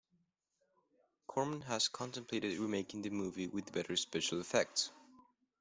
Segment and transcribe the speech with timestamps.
[1.27, 4.89] Corman has contemplated remaking the movie with better special effects.